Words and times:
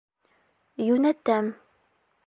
Йүнәтәм. 0.87 1.55